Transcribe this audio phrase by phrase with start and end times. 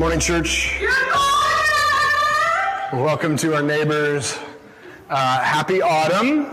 [0.00, 0.80] morning, church.
[2.90, 4.38] Welcome to our neighbors.
[5.10, 6.46] Uh, happy autumn.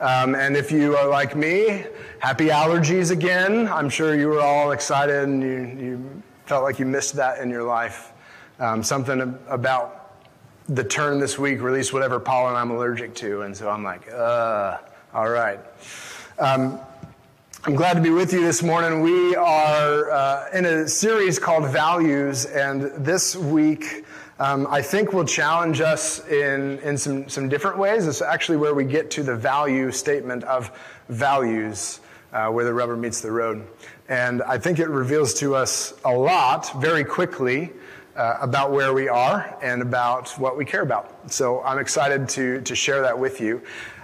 [0.00, 1.82] Um, and if you are like me,
[2.20, 3.66] happy allergies again.
[3.66, 7.50] I'm sure you were all excited and you, you felt like you missed that in
[7.50, 8.12] your life.
[8.60, 10.14] Um, something about
[10.68, 13.42] the turn this week released whatever pollen I'm allergic to.
[13.42, 14.78] And so I'm like, uh,
[15.12, 15.58] all right.
[16.38, 16.78] Um,
[17.68, 19.02] I'm glad to be with you this morning.
[19.02, 24.06] We are uh, in a series called Values, and this week
[24.38, 28.06] um, I think will challenge us in, in some, some different ways.
[28.06, 30.70] It's actually where we get to the value statement of
[31.10, 32.00] values,
[32.32, 33.66] uh, where the rubber meets the road.
[34.08, 37.74] And I think it reveals to us a lot very quickly
[38.16, 41.30] uh, about where we are and about what we care about.
[41.30, 43.60] So I'm excited to, to share that with you.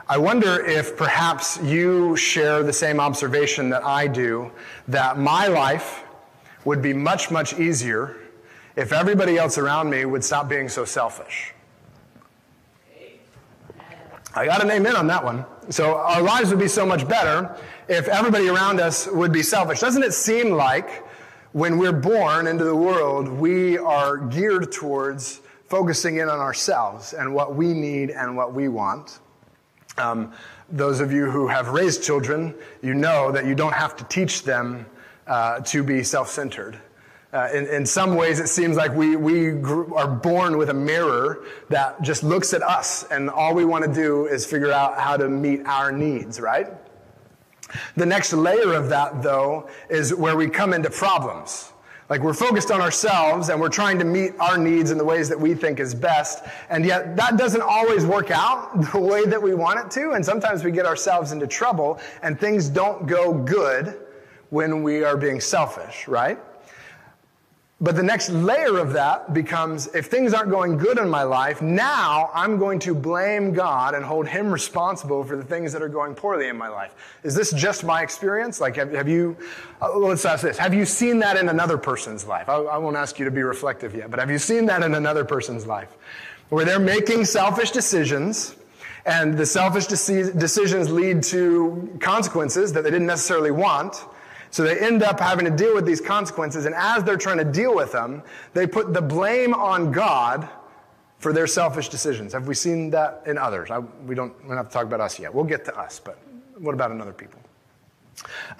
[0.07, 4.53] I wonder if perhaps you share the same observation that I do
[4.89, 6.05] that my life
[6.67, 8.17] would be much, much easier
[8.77, 11.55] if everybody else around me would stop being so selfish.
[14.35, 15.47] I got an amen on that one.
[15.71, 17.57] So our lives would be so much better
[17.89, 19.81] if everybody around us would be selfish.
[19.81, 21.07] Doesn't it seem like
[21.53, 27.35] when we're born into the world, we are geared towards focusing in on ourselves and
[27.35, 29.21] what we need and what we want?
[29.99, 30.33] Um,
[30.71, 34.43] those of you who have raised children, you know that you don't have to teach
[34.43, 34.87] them
[35.27, 36.81] uh, to be self centered.
[37.33, 39.51] Uh, in, in, some ways, it seems like we, we
[39.97, 43.93] are born with a mirror that just looks at us, and all we want to
[43.93, 46.69] do is figure out how to meet our needs, right?
[47.97, 51.73] The next layer of that, though, is where we come into problems.
[52.11, 55.29] Like we're focused on ourselves and we're trying to meet our needs in the ways
[55.31, 56.45] that we think is best.
[56.69, 60.13] And yet that doesn't always work out the way that we want it to.
[60.13, 63.99] And sometimes we get ourselves into trouble and things don't go good
[64.51, 66.39] when we are being selfish, right?
[67.85, 71.61] But the next layer of that becomes if things aren't going good in my life,
[71.61, 75.89] now I'm going to blame God and hold Him responsible for the things that are
[75.91, 76.95] going poorly in my life.
[77.25, 78.59] Is this just my experience?
[78.59, 79.37] Like, have, have you,
[79.83, 82.49] uh, let's ask this, have you seen that in another person's life?
[82.49, 84.95] I, I won't ask you to be reflective yet, but have you seen that in
[84.95, 85.95] another person's life?
[86.49, 88.57] Where they're making selfish decisions,
[89.05, 94.07] and the selfish decisions lead to consequences that they didn't necessarily want.
[94.55, 97.45] So they end up having to deal with these consequences, and as they're trying to
[97.45, 98.23] deal with them,
[98.53, 100.49] they put the blame on God
[101.19, 102.33] for their selfish decisions.
[102.33, 103.73] Have we seen that in others?
[103.73, 105.35] I, we, don't, we don't have to talk about us yet.
[105.35, 106.21] We'll get to us, but
[106.57, 107.41] what about in other people?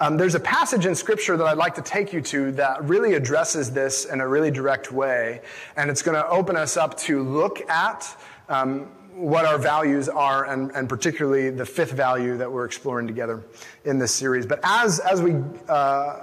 [0.01, 3.13] Um, there's a passage in Scripture that I'd like to take you to that really
[3.13, 5.39] addresses this in a really direct way,
[5.77, 10.45] and it's going to open us up to look at um, what our values are,
[10.45, 13.43] and, and particularly the fifth value that we're exploring together
[13.85, 14.45] in this series.
[14.45, 15.35] But as, as we,
[15.69, 16.19] uh,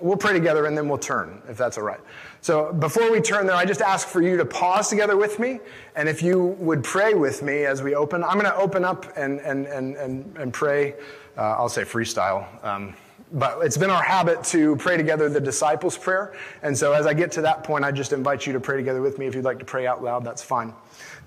[0.00, 2.00] we'll pray together and then we'll turn, if that's all right.
[2.40, 5.58] So before we turn there, I just ask for you to pause together with me.
[5.96, 9.16] And if you would pray with me as we open, I'm going to open up
[9.16, 10.94] and, and, and, and, and pray.
[11.36, 12.46] Uh, I'll say freestyle.
[12.64, 12.94] Um,
[13.32, 16.34] but it's been our habit to pray together the disciples' prayer.
[16.62, 19.02] And so as I get to that point, I just invite you to pray together
[19.02, 19.26] with me.
[19.26, 20.72] If you'd like to pray out loud, that's fine.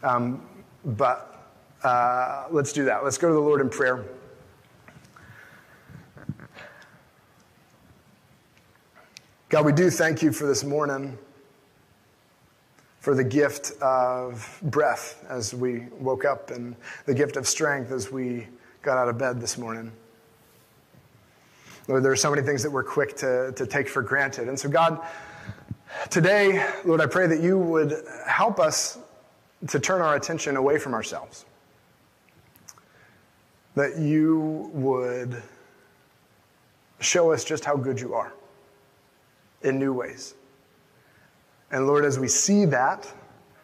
[0.02, 0.42] Um,
[0.86, 1.28] but
[1.84, 3.04] uh, let's do that.
[3.04, 4.06] Let's go to the Lord in prayer.
[9.50, 11.18] God, we do thank you for this morning,
[13.00, 16.76] for the gift of breath as we woke up, and
[17.06, 18.48] the gift of strength as we
[18.82, 19.92] got out of bed this morning.
[21.88, 24.48] Lord, there are so many things that we're quick to, to take for granted.
[24.48, 25.06] And so, God,
[26.10, 29.00] today, Lord, I pray that you would help us
[29.68, 31.46] to turn our attention away from ourselves.
[33.76, 35.42] That you would
[37.00, 38.34] show us just how good you are
[39.62, 40.34] in new ways.
[41.72, 43.12] And Lord, as we see that,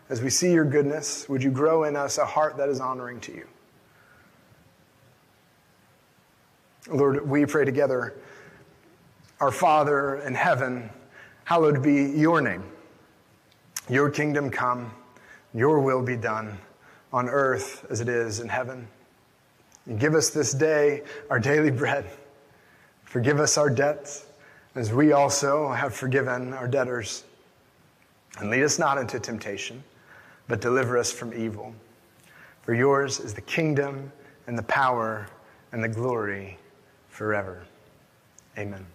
[0.10, 3.20] as we see your goodness, would you grow in us a heart that is honoring
[3.22, 3.48] to you?
[6.90, 8.16] Lord, we pray together,
[9.42, 10.90] our Father in heaven,
[11.44, 12.64] hallowed be your name.
[13.90, 14.92] Your kingdom come.
[15.58, 16.56] Your will be done
[17.12, 18.88] on earth as it is in heaven.
[19.88, 21.02] And give us this day
[21.32, 22.06] our daily bread.
[23.06, 24.28] Forgive us our debts
[24.76, 27.24] as we also have forgiven our debtors.
[28.38, 29.84] And lead us not into temptation,
[30.48, 31.74] but deliver us from evil.
[32.62, 34.12] For yours is the kingdom
[34.46, 35.28] and the power
[35.72, 36.60] and the glory
[37.10, 37.64] forever.
[38.60, 38.86] Amen.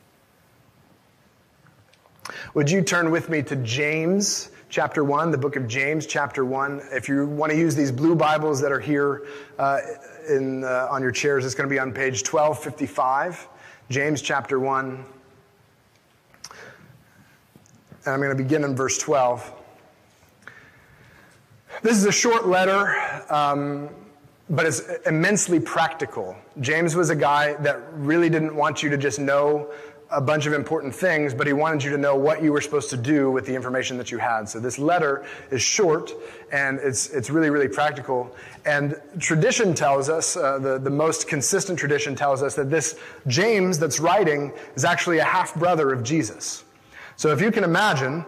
[2.54, 6.80] Would you turn with me to James chapter 1, the book of James, chapter 1.
[6.92, 9.26] If you want to use these blue Bibles that are here
[9.58, 9.80] uh,
[10.26, 13.48] in, uh, on your chairs, it's going to be on page 1255.
[13.90, 15.04] James, chapter 1.
[18.06, 19.52] and I'm going to begin in verse 12.
[21.82, 22.96] This is a short letter,
[23.28, 23.90] um,
[24.48, 26.34] but it's immensely practical.
[26.62, 29.70] James was a guy that really didn't want you to just know
[30.12, 32.90] a bunch of important things, but he wanted you to know what you were supposed
[32.90, 34.48] to do with the information that you had.
[34.48, 36.12] So this letter is short
[36.52, 38.34] and it's, it's really, really practical.
[38.66, 43.78] And tradition tells us, uh, the, the most consistent tradition tells us that this James
[43.78, 46.64] that's writing is actually a half brother of Jesus.
[47.16, 48.24] So if you can imagine,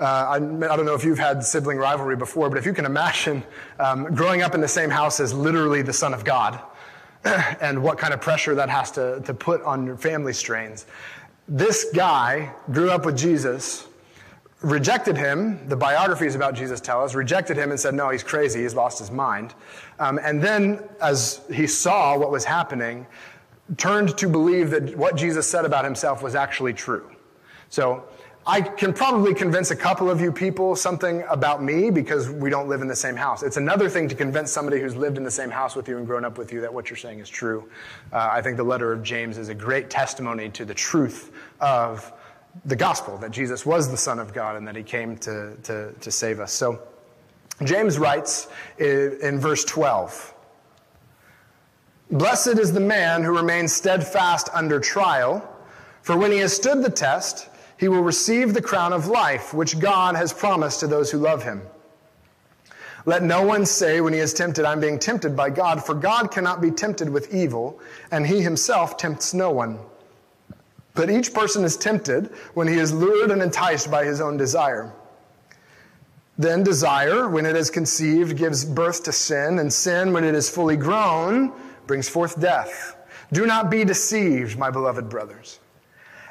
[0.00, 2.84] uh, I, I, don't know if you've had sibling rivalry before, but if you can
[2.84, 3.44] imagine
[3.78, 6.60] um, growing up in the same house as literally the Son of God,
[7.60, 10.86] and what kind of pressure that has to, to put on your family strains.
[11.48, 13.86] This guy grew up with Jesus,
[14.60, 15.66] rejected him.
[15.68, 18.98] The biographies about Jesus tell us, rejected him and said, No, he's crazy, he's lost
[18.98, 19.54] his mind.
[19.98, 23.06] Um, and then, as he saw what was happening,
[23.78, 27.10] turned to believe that what Jesus said about himself was actually true.
[27.70, 28.04] So,
[28.48, 32.66] I can probably convince a couple of you people something about me because we don't
[32.66, 33.42] live in the same house.
[33.42, 36.06] It's another thing to convince somebody who's lived in the same house with you and
[36.06, 37.68] grown up with you that what you're saying is true.
[38.10, 41.30] Uh, I think the letter of James is a great testimony to the truth
[41.60, 42.10] of
[42.64, 45.92] the gospel that Jesus was the Son of God and that he came to, to,
[45.92, 46.50] to save us.
[46.50, 46.80] So,
[47.64, 48.48] James writes
[48.78, 50.34] in, in verse 12
[52.12, 55.46] Blessed is the man who remains steadfast under trial,
[56.00, 59.78] for when he has stood the test, he will receive the crown of life, which
[59.78, 61.62] God has promised to those who love him.
[63.06, 66.30] Let no one say when he is tempted, I'm being tempted by God, for God
[66.30, 67.80] cannot be tempted with evil,
[68.10, 69.78] and he himself tempts no one.
[70.94, 74.92] But each person is tempted when he is lured and enticed by his own desire.
[76.36, 80.50] Then desire, when it is conceived, gives birth to sin, and sin, when it is
[80.50, 81.52] fully grown,
[81.86, 82.96] brings forth death.
[83.32, 85.60] Do not be deceived, my beloved brothers.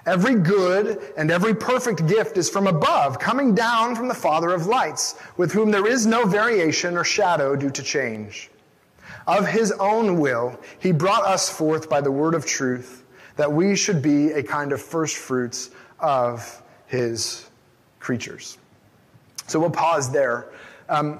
[0.07, 4.65] Every good and every perfect gift is from above, coming down from the Father of
[4.65, 8.49] lights, with whom there is no variation or shadow due to change.
[9.27, 13.03] Of his own will, he brought us forth by the word of truth,
[13.35, 17.49] that we should be a kind of first fruits of his
[17.99, 18.57] creatures.
[19.47, 20.47] So we'll pause there.
[20.87, 21.19] Um,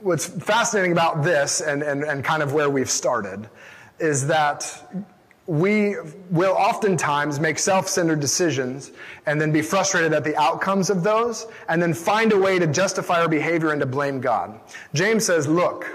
[0.00, 3.50] what's fascinating about this, and, and, and kind of where we've started,
[3.98, 5.04] is that
[5.46, 5.96] we
[6.30, 8.92] will oftentimes make self centered decisions
[9.26, 12.66] and then be frustrated at the outcomes of those and then find a way to
[12.66, 14.58] justify our behavior and to blame God.
[14.94, 15.86] James says, Look,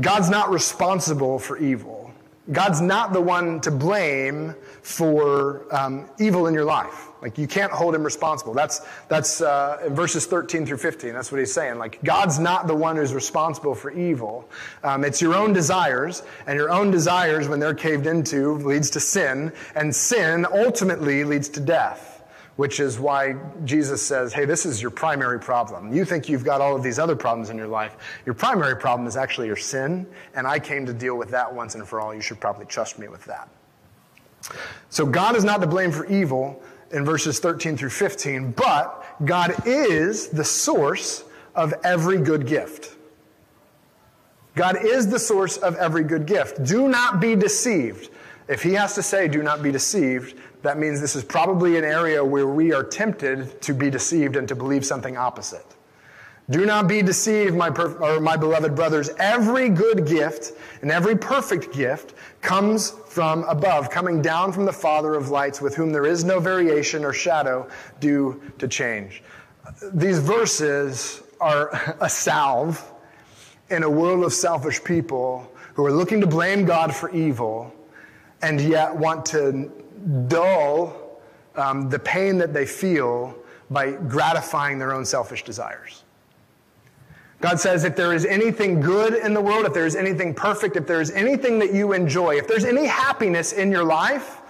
[0.00, 2.12] God's not responsible for evil.
[2.52, 7.07] God's not the one to blame for um, evil in your life.
[7.20, 8.54] Like you can't hold him responsible.
[8.54, 11.12] That's that's uh, in verses 13 through 15.
[11.12, 11.78] That's what he's saying.
[11.78, 14.48] Like God's not the one who's responsible for evil.
[14.84, 19.00] Um, it's your own desires, and your own desires, when they're caved into, leads to
[19.00, 22.14] sin, and sin ultimately leads to death.
[22.56, 25.92] Which is why Jesus says, "Hey, this is your primary problem.
[25.92, 27.96] You think you've got all of these other problems in your life.
[28.26, 31.76] Your primary problem is actually your sin, and I came to deal with that once
[31.76, 32.12] and for all.
[32.12, 33.48] You should probably trust me with that."
[34.90, 39.66] So God is not to blame for evil in verses 13 through 15, but God
[39.66, 41.24] is the source
[41.54, 42.96] of every good gift.
[44.54, 46.64] God is the source of every good gift.
[46.64, 48.10] Do not be deceived.
[48.48, 51.84] If he has to say, do not be deceived, that means this is probably an
[51.84, 55.66] area where we are tempted to be deceived and to believe something opposite.
[56.50, 59.10] Do not be deceived, my, per- or my beloved brothers.
[59.18, 65.14] Every good gift and every perfect gift comes from above, coming down from the Father
[65.14, 67.68] of lights, with whom there is no variation or shadow
[68.00, 69.22] due to change.
[69.92, 72.82] These verses are a salve
[73.68, 77.72] in a world of selfish people who are looking to blame God for evil
[78.40, 79.70] and yet want to
[80.28, 81.20] dull
[81.56, 83.36] um, the pain that they feel
[83.68, 86.04] by gratifying their own selfish desires.
[87.40, 90.76] God says, if there is anything good in the world, if there is anything perfect,
[90.76, 94.40] if there is anything that you enjoy, if there's any happiness in your life,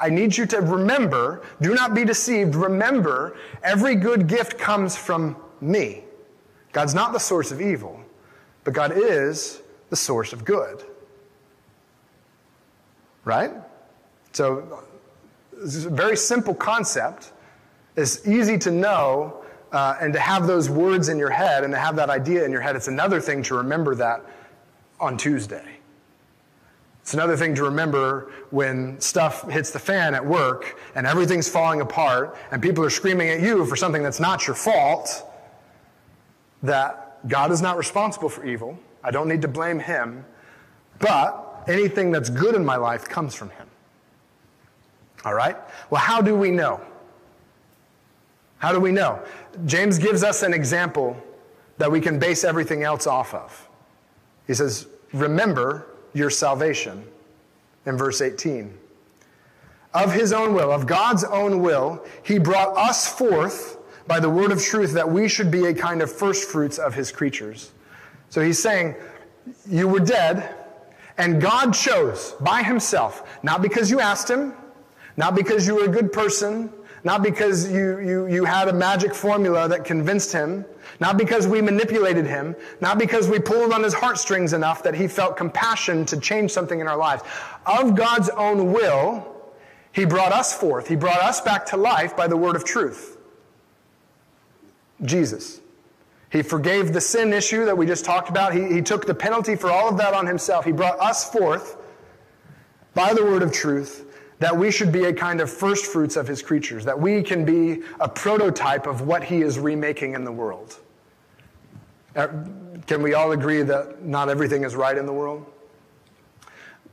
[0.00, 5.36] I need you to remember, do not be deceived, remember, every good gift comes from
[5.60, 6.04] me.
[6.72, 8.00] God's not the source of evil,
[8.64, 10.84] but God is the source of good.
[13.24, 13.52] Right?
[14.32, 14.84] So,
[15.52, 17.32] this is a very simple concept.
[17.96, 19.37] It's easy to know
[19.72, 22.52] uh, and to have those words in your head and to have that idea in
[22.52, 24.24] your head, it's another thing to remember that
[25.00, 25.64] on Tuesday.
[27.02, 31.80] It's another thing to remember when stuff hits the fan at work and everything's falling
[31.80, 35.24] apart and people are screaming at you for something that's not your fault,
[36.62, 38.78] that God is not responsible for evil.
[39.02, 40.24] I don't need to blame Him,
[40.98, 43.66] but anything that's good in my life comes from Him.
[45.24, 45.56] All right?
[45.90, 46.80] Well, how do we know?
[48.58, 49.22] How do we know?
[49.66, 51.16] James gives us an example
[51.78, 53.68] that we can base everything else off of.
[54.46, 57.04] He says, Remember your salvation
[57.86, 58.76] in verse 18.
[59.94, 64.52] Of his own will, of God's own will, he brought us forth by the word
[64.52, 67.72] of truth that we should be a kind of first fruits of his creatures.
[68.28, 68.96] So he's saying,
[69.68, 70.54] You were dead,
[71.16, 74.54] and God chose by himself, not because you asked him,
[75.16, 76.72] not because you were a good person,
[77.04, 80.64] not because you, you, you had a magic formula that convinced him,
[81.00, 85.06] not because we manipulated him, not because we pulled on his heartstrings enough that he
[85.06, 87.22] felt compassion to change something in our lives.
[87.66, 89.26] Of God's own will,
[89.92, 90.88] he brought us forth.
[90.88, 93.16] He brought us back to life by the word of truth.
[95.02, 95.60] Jesus.
[96.30, 98.52] He forgave the sin issue that we just talked about.
[98.52, 100.64] He, he took the penalty for all of that on himself.
[100.64, 101.76] He brought us forth
[102.94, 104.07] by the word of truth
[104.38, 107.44] that we should be a kind of first fruits of his creatures, that we can
[107.44, 110.78] be a prototype of what he is remaking in the world.
[112.14, 112.28] Uh,
[112.86, 115.44] can we all agree that not everything is right in the world?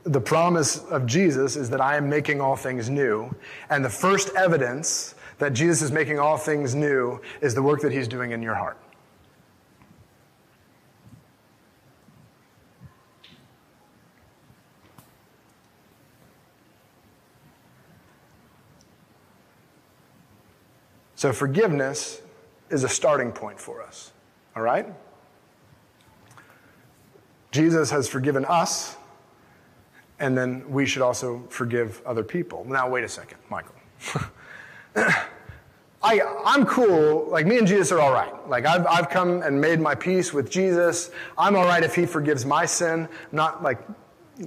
[0.04, 3.34] The promise of Jesus is that I am making all things new.
[3.70, 7.92] And the first evidence that Jesus is making all things new is the work that
[7.92, 8.78] he's doing in your heart.
[21.16, 22.20] So forgiveness
[22.70, 24.12] is a starting point for us.
[24.54, 24.86] All right?
[27.50, 28.96] Jesus has forgiven us,
[30.18, 32.66] and then we should also forgive other people.
[32.68, 33.74] Now, wait a second, Michael.
[36.02, 37.26] I, I'm cool.
[37.30, 38.48] Like, me and Jesus are all right.
[38.48, 41.10] Like, I've, I've come and made my peace with Jesus.
[41.38, 43.08] I'm all right if he forgives my sin.
[43.32, 43.78] Not, like,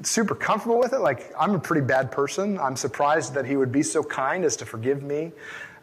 [0.04, 1.00] super comfortable with it.
[1.00, 2.60] Like, I'm a pretty bad person.
[2.60, 5.32] I'm surprised that he would be so kind as to forgive me.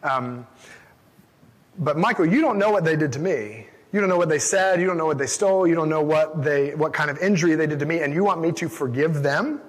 [0.03, 0.47] Um,
[1.77, 3.67] but Michael, you don't know what they did to me.
[3.91, 4.81] You don't know what they said.
[4.81, 5.65] You don't know what they stole.
[5.67, 7.99] You don't know what they, what kind of injury they did to me.
[7.99, 9.61] And you want me to forgive them?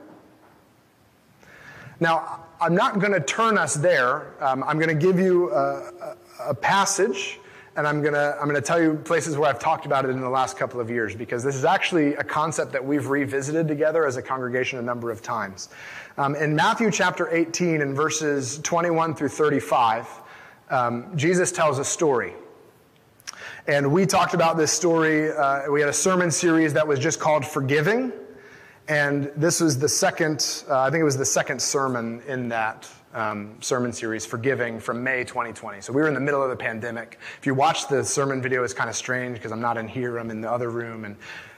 [2.00, 4.34] Now, I'm not going to turn us there.
[4.42, 7.38] Um, I'm going to give you a, a, passage
[7.76, 10.10] and I'm going to I'm going to tell you places where I've talked about it
[10.10, 13.68] in the last couple of years because this is actually a concept that we've revisited
[13.68, 15.68] together as a congregation a number of times.
[16.16, 20.08] Um, in Matthew chapter 18 and verses 21 through 35,
[20.70, 22.34] um, Jesus tells a story.
[23.66, 25.30] And we talked about this story.
[25.30, 28.12] Uh, we had a sermon series that was just called Forgiving.
[28.88, 32.88] And this was the second, uh, I think it was the second sermon in that
[33.12, 35.82] um, sermon series, Forgiving, from May 2020.
[35.82, 37.18] So we were in the middle of the pandemic.
[37.38, 40.18] If you watch the sermon video, it's kind of strange because I'm not in here,
[40.18, 41.16] I'm in the other room, and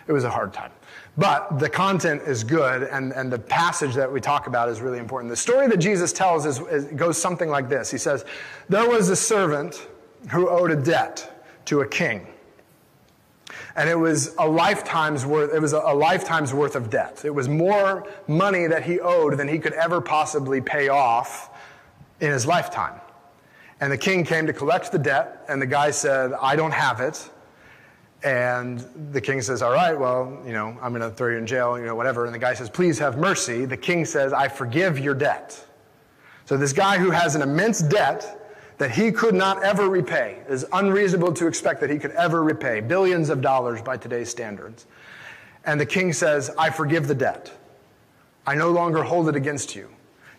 [0.09, 0.73] it was a hard time.
[1.21, 4.99] But the content is good, and, and the passage that we talk about is really
[4.99, 5.29] important.
[5.29, 8.25] The story that Jesus tells is, is, goes something like this He says,
[8.71, 9.87] There was a servant
[10.31, 12.27] who owed a debt to a king.
[13.77, 17.23] And it was a lifetime's worth, it was a, a lifetime's worth of debt.
[17.23, 21.51] It was more money that he owed than he could ever possibly pay off
[22.21, 22.99] in his lifetime.
[23.79, 27.01] And the king came to collect the debt, and the guy said, I don't have
[27.01, 27.29] it.
[28.23, 31.47] And the king says, All right, well, you know, I'm going to throw you in
[31.47, 32.27] jail, you know, whatever.
[32.27, 33.65] And the guy says, Please have mercy.
[33.65, 35.65] The king says, I forgive your debt.
[36.45, 38.37] So this guy who has an immense debt
[38.79, 42.81] that he could not ever repay is unreasonable to expect that he could ever repay,
[42.81, 44.87] billions of dollars by today's standards.
[45.65, 47.53] And the king says, I forgive the debt.
[48.47, 49.91] I no longer hold it against you.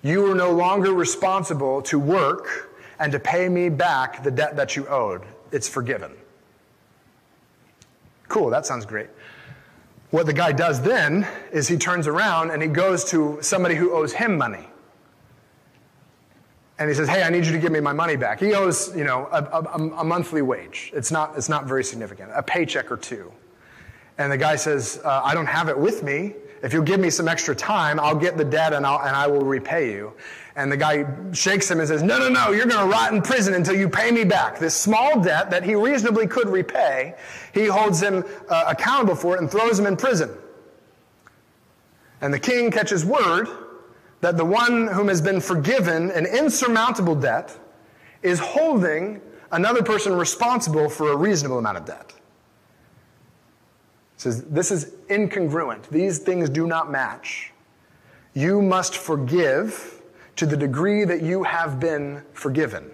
[0.01, 4.75] You are no longer responsible to work and to pay me back the debt that
[4.75, 5.23] you owed.
[5.51, 6.11] It's forgiven.
[8.31, 9.09] Cool, that sounds great.
[10.11, 13.91] What the guy does then is he turns around and he goes to somebody who
[13.91, 14.65] owes him money.
[16.79, 18.39] And he says, Hey, I need you to give me my money back.
[18.39, 20.91] He owes, you know, a, a, a monthly wage.
[20.93, 23.29] It's not, it's not very significant, a paycheck or two.
[24.17, 26.33] And the guy says, uh, I don't have it with me.
[26.63, 29.27] If you'll give me some extra time, I'll get the debt and, I'll, and I
[29.27, 30.13] will repay you.
[30.55, 33.21] And the guy shakes him and says, No, no, no, you're going to rot in
[33.21, 34.59] prison until you pay me back.
[34.59, 37.15] This small debt that he reasonably could repay,
[37.53, 40.29] he holds him uh, accountable for it and throws him in prison.
[42.19, 43.47] And the king catches word
[44.19, 47.57] that the one whom has been forgiven an insurmountable debt
[48.21, 52.13] is holding another person responsible for a reasonable amount of debt
[54.21, 55.89] says this is incongruent.
[55.89, 57.51] These things do not match.
[58.33, 60.00] You must forgive
[60.41, 62.89] to the degree that you have been forgiven.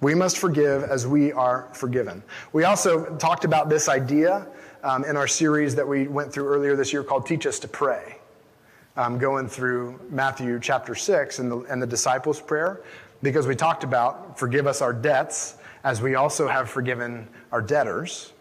[0.00, 2.24] We must forgive as we are forgiven.
[2.52, 4.48] We also talked about this idea
[4.82, 7.68] um, in our series that we went through earlier this year called Teach Us to
[7.68, 8.16] Pray,
[8.96, 12.80] um, going through Matthew chapter 6 and the, and the disciples' prayer.
[13.22, 18.32] because we talked about forgive us our debts as we also have forgiven our debtors.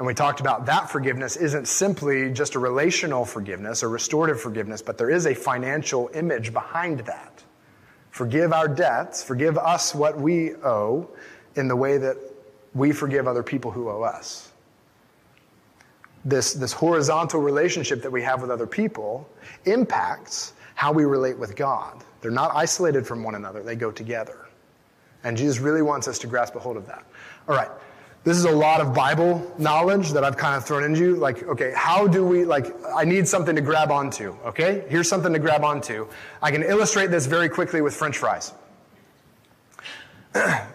[0.00, 4.80] And we talked about that forgiveness isn't simply just a relational forgiveness or restorative forgiveness,
[4.80, 7.42] but there is a financial image behind that.
[8.10, 11.06] Forgive our debts, forgive us what we owe
[11.56, 12.16] in the way that
[12.74, 14.52] we forgive other people who owe us.
[16.24, 19.28] This, this horizontal relationship that we have with other people
[19.66, 22.02] impacts how we relate with God.
[22.22, 24.48] They're not isolated from one another, they go together.
[25.24, 27.04] And Jesus really wants us to grasp a hold of that.
[27.46, 27.68] All right.
[28.22, 31.16] This is a lot of Bible knowledge that I've kind of thrown into you.
[31.16, 34.84] Like, okay, how do we, like, I need something to grab onto, okay?
[34.88, 36.06] Here's something to grab onto.
[36.42, 38.52] I can illustrate this very quickly with french fries.
[40.34, 40.66] I,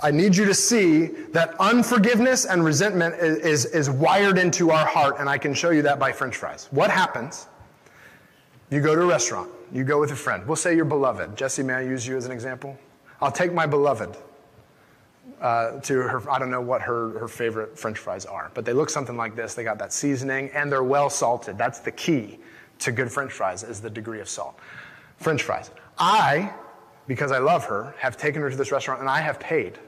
[0.00, 4.86] I, need you to see that unforgiveness and resentment is, is, is wired into our
[4.86, 6.68] heart, and I can show you that by french fries.
[6.70, 7.48] What happens?
[8.70, 10.46] You go to a restaurant, you go with a friend.
[10.46, 11.34] We'll say your beloved.
[11.34, 12.78] Jesse, may I use you as an example?
[13.20, 14.16] I'll take my beloved
[15.40, 18.72] uh, to her, I don't know what her, her favorite french fries are, but they
[18.72, 19.54] look something like this.
[19.54, 21.58] They got that seasoning and they're well salted.
[21.58, 22.38] That's the key
[22.80, 24.58] to good french fries is the degree of salt.
[25.18, 25.70] French fries.
[25.98, 26.52] I,
[27.06, 29.78] because I love her, have taken her to this restaurant and I have paid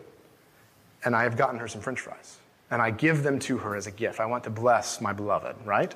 [1.04, 2.38] and I have gotten her some french fries.
[2.70, 4.20] And I give them to her as a gift.
[4.20, 5.94] I want to bless my beloved, right?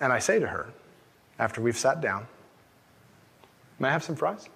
[0.00, 0.72] And I say to her,
[1.38, 2.26] after we've sat down,
[3.78, 4.48] May I have some fries?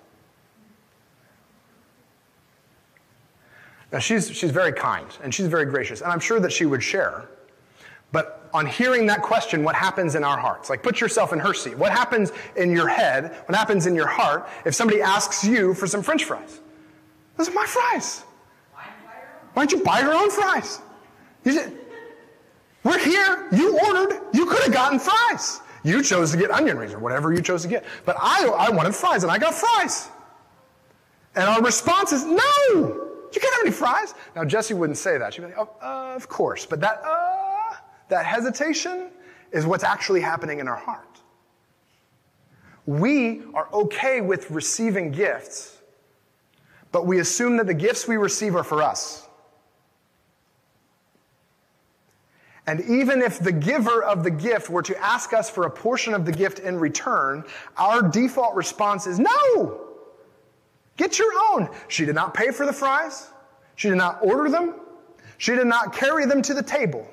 [3.93, 6.83] Now, she's, she's very kind and she's very gracious, and I'm sure that she would
[6.83, 7.29] share.
[8.13, 10.71] But on hearing that question, what happens in our hearts?
[10.71, 11.77] Like, put yourself in her seat.
[11.77, 13.37] What happens in your head?
[13.47, 16.61] What happens in your heart if somebody asks you for some french fries?
[17.37, 18.25] Those are my fries.
[19.55, 20.81] Why don't you buy your own fries?
[21.45, 21.77] You
[22.83, 23.49] we're here.
[23.53, 24.21] You ordered.
[24.33, 25.61] You could have gotten fries.
[25.83, 27.85] You chose to get onion rings or whatever you chose to get.
[28.05, 30.09] But I, I wanted fries and I got fries.
[31.35, 33.10] And our response is no.
[33.33, 34.15] You can't have any fries.
[34.35, 35.35] Now, Jesse wouldn't say that.
[35.35, 36.67] She'd be like, oh, uh, of course.
[36.67, 37.77] But that, uh,
[38.09, 39.11] that hesitation
[39.53, 41.21] is what's actually happening in our heart.
[42.87, 45.79] We are okay with receiving gifts,
[46.93, 49.29] but we assume that the gifts we receive are for us.
[52.67, 56.15] And even if the giver of the gift were to ask us for a portion
[56.15, 57.45] of the gift in return,
[57.77, 59.90] our default response is no.
[61.01, 61.71] Get your own.
[61.89, 63.29] She did not pay for the fries.
[63.75, 64.75] She did not order them.
[65.39, 67.09] She did not carry them to the table.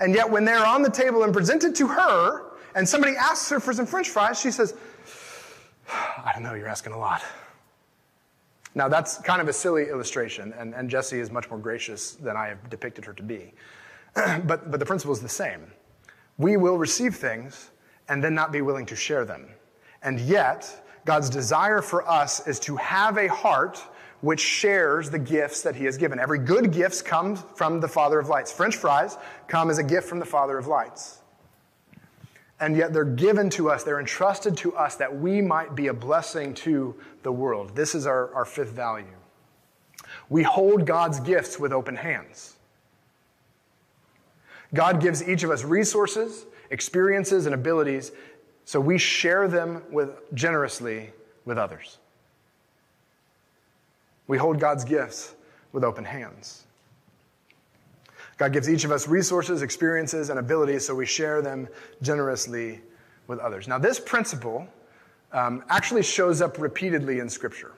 [0.00, 3.60] And yet, when they're on the table and presented to her, and somebody asks her
[3.60, 4.74] for some french fries, she says,
[5.88, 7.22] I don't know, you're asking a lot.
[8.74, 12.36] Now, that's kind of a silly illustration, and, and Jesse is much more gracious than
[12.36, 13.54] I have depicted her to be.
[14.14, 15.70] but, but the principle is the same.
[16.38, 17.70] We will receive things
[18.08, 19.46] and then not be willing to share them.
[20.02, 23.82] And yet, God's desire for us is to have a heart
[24.20, 26.20] which shares the gifts that he has given.
[26.20, 28.52] Every good gift comes from the Father of lights.
[28.52, 29.16] French fries
[29.46, 31.20] come as a gift from the Father of lights.
[32.60, 35.94] And yet they're given to us, they're entrusted to us that we might be a
[35.94, 37.74] blessing to the world.
[37.74, 39.06] This is our, our fifth value.
[40.28, 42.56] We hold God's gifts with open hands.
[44.74, 48.12] God gives each of us resources, experiences, and abilities
[48.68, 51.08] so we share them with, generously
[51.46, 51.96] with others.
[54.26, 55.34] We hold God's gifts
[55.72, 56.64] with open hands.
[58.36, 61.66] God gives each of us resources, experiences, and abilities, so we share them
[62.02, 62.82] generously
[63.26, 63.68] with others.
[63.68, 64.68] Now, this principle
[65.32, 67.72] um, actually shows up repeatedly in Scripture.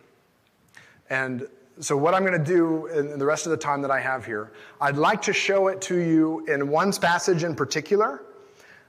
[1.09, 1.47] And
[1.79, 4.27] so, what I'm going to do in the rest of the time that I have
[4.27, 4.51] here,
[4.81, 8.23] I'd like to show it to you in one passage in particular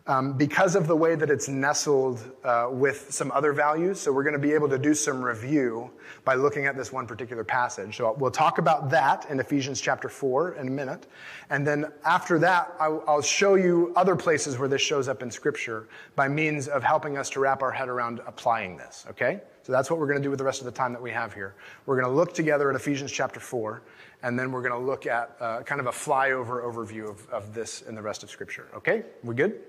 [0.08, 4.00] um, because of the way that it's nestled uh, with some other values.
[4.00, 5.92] So we're going to be able to do some review
[6.26, 7.98] by looking at this one particular passage.
[7.98, 11.08] So we'll talk about that in Ephesians chapter 4 in a minute.
[11.50, 15.88] And then after that, I'll, show you other places where this shows up in Scripture
[16.16, 19.42] by means of helping us to wrap our head around applying this, okay?
[19.62, 21.12] So that's what we're going to do with the rest of the time that we
[21.12, 21.54] have here.
[21.86, 23.84] We're going to look together at Ephesians chapter 4,
[24.24, 27.54] and then we're going to look at uh, kind of a flyover overview of, of
[27.54, 28.68] this in the rest of Scripture.
[28.76, 29.04] Okay?
[29.24, 29.62] We good?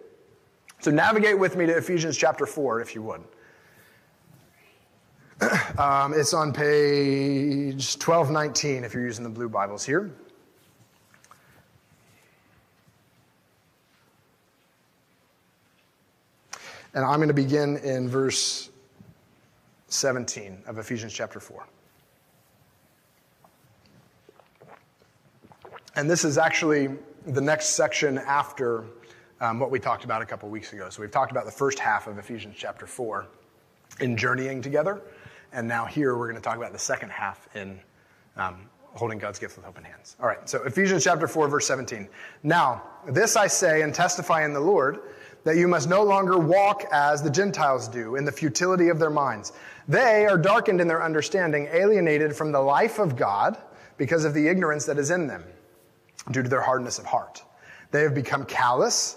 [0.82, 3.22] So navigate with me to Ephesians chapter 4, if you would.
[5.78, 10.12] Um, it's on page 1219 if you're using the blue Bibles here.
[16.94, 18.68] And I'm going to begin in verse
[19.88, 21.66] 17 of Ephesians chapter 4.
[25.96, 26.90] And this is actually
[27.26, 28.84] the next section after
[29.42, 30.88] um, what we talked about a couple weeks ago.
[30.88, 33.26] So we've talked about the first half of Ephesians chapter 4
[34.00, 35.02] in journeying together.
[35.52, 37.78] and now here we're going to talk about the second half in
[38.36, 40.16] um, holding God's gift with open hands.
[40.20, 42.08] All right, so Ephesians chapter 4, verse 17.
[42.44, 45.00] Now, this I say and testify in the Lord
[45.42, 49.10] that you must no longer walk as the Gentiles do in the futility of their
[49.10, 49.52] minds.
[49.88, 53.58] They are darkened in their understanding, alienated from the life of God
[53.96, 55.42] because of the ignorance that is in them
[56.30, 57.42] due to their hardness of heart.
[57.90, 59.16] They have become callous,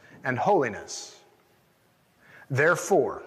[0.23, 1.17] and holiness.
[2.49, 3.23] Therefore,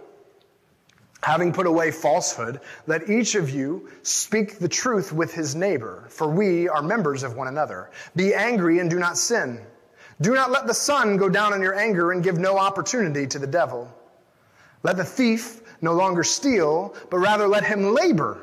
[1.23, 6.29] having put away falsehood, let each of you speak the truth with his neighbor, for
[6.29, 7.91] we are members of one another.
[8.15, 9.61] Be angry and do not sin.
[10.21, 13.39] Do not let the sun go down on your anger and give no opportunity to
[13.39, 13.93] the devil.
[14.83, 18.43] Let the thief no longer steal, but rather let him labor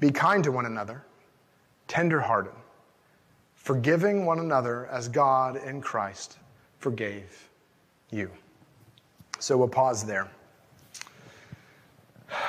[0.00, 1.04] Be kind to one another,
[1.88, 2.52] tenderhearted,
[3.54, 6.38] forgiving one another as God in Christ
[6.78, 7.48] forgave
[8.10, 8.30] you.
[9.38, 10.28] So we'll pause there.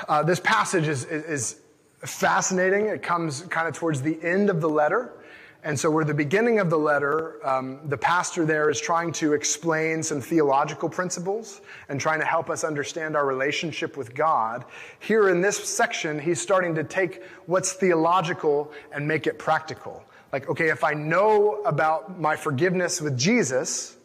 [0.08, 1.60] Uh, this passage is, is, is
[2.02, 2.88] fascinating.
[2.88, 5.14] It comes kind of towards the end of the letter.
[5.64, 9.34] And so, where the beginning of the letter, um, the pastor there is trying to
[9.34, 14.64] explain some theological principles and trying to help us understand our relationship with God.
[15.00, 20.06] Here in this section, he's starting to take what's theological and make it practical.
[20.32, 23.98] Like, okay, if I know about my forgiveness with Jesus,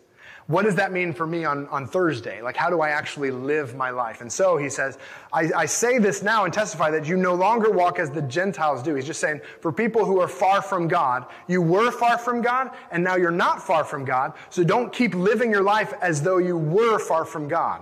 [0.47, 2.43] what does that mean for me on, on Thursday?
[2.43, 4.21] Like, how do I actually live my life?
[4.21, 4.99] And so he says,
[5.33, 8.83] I, I say this now and testify that you no longer walk as the Gentiles
[8.83, 8.95] do.
[8.95, 12.73] He's just saying, for people who are far from God, you were far from God,
[12.91, 14.35] and now you're not far from God.
[14.51, 17.81] So don't keep living your life as though you were far from God.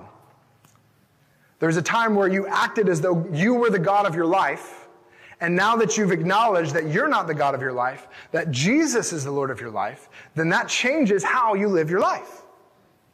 [1.59, 4.87] There's a time where you acted as though you were the God of your life.
[5.40, 9.12] And now that you've acknowledged that you're not the God of your life, that Jesus
[9.12, 12.41] is the Lord of your life, then that changes how you live your life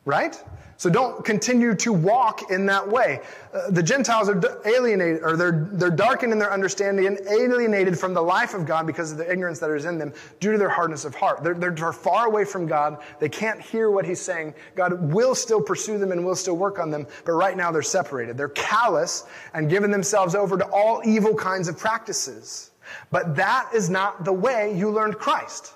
[0.08, 0.42] right?
[0.78, 3.20] So don't continue to walk in that way.
[3.52, 8.14] Uh, the Gentiles are alienated, or they're, they're darkened in their understanding and alienated from
[8.14, 10.68] the life of God because of the ignorance that is in them due to their
[10.68, 11.42] hardness of heart.
[11.42, 13.02] They're, they're far away from God.
[13.18, 14.54] They can't hear what He's saying.
[14.76, 17.82] God will still pursue them and will still work on them, but right now they're
[17.82, 18.36] separated.
[18.36, 22.70] They're callous and given themselves over to all evil kinds of practices.
[23.10, 25.74] But that is not the way you learned Christ,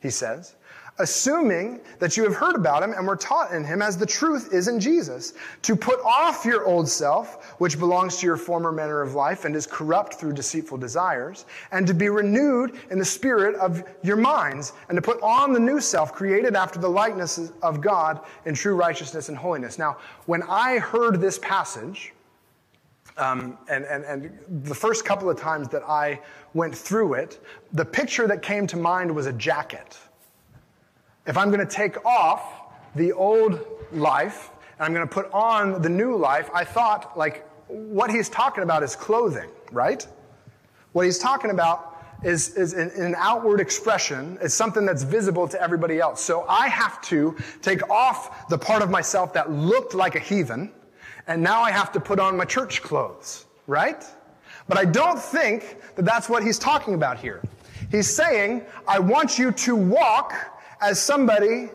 [0.00, 0.56] he says
[0.98, 4.52] assuming that you have heard about him and were taught in him as the truth
[4.52, 9.00] is in Jesus, to put off your old self, which belongs to your former manner
[9.00, 13.56] of life and is corrupt through deceitful desires, and to be renewed in the spirit
[13.56, 17.80] of your minds, and to put on the new self, created after the likeness of
[17.80, 19.78] God in true righteousness and holiness.
[19.78, 22.12] Now, when I heard this passage,
[23.16, 26.20] um, and, and, and the first couple of times that I
[26.54, 29.98] went through it, the picture that came to mind was a jacket
[31.26, 32.42] if I'm going to take off
[32.94, 33.60] the old
[33.92, 38.28] life and I'm going to put on the new life, I thought, like, what he's
[38.28, 40.06] talking about is clothing, right?
[40.92, 44.38] What he's talking about is, is an, an outward expression.
[44.42, 46.20] is something that's visible to everybody else.
[46.20, 50.70] So I have to take off the part of myself that looked like a heathen,
[51.26, 54.04] and now I have to put on my church clothes, right?
[54.68, 57.40] But I don't think that that's what he's talking about here.
[57.90, 60.51] He's saying, I want you to walk
[60.82, 61.70] as somebody